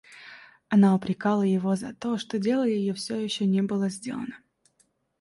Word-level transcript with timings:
Она 0.67 0.95
упрекала 0.95 1.43
его 1.43 1.75
за 1.75 1.93
то, 1.93 2.17
что 2.17 2.39
дело 2.39 2.67
ее 2.67 2.95
всё 2.95 3.17
еще 3.19 3.45
не 3.45 3.61
было 3.61 3.87
сделано. 3.89 4.35